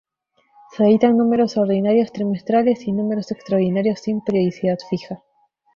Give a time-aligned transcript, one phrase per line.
[0.75, 5.21] Se editan números ordinarios trimestrales y número extraordinarios sin periodicidad fija.